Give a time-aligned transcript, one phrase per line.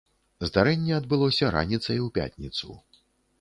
[0.49, 2.69] Здарэнне адбылося раніцай у пятніцу.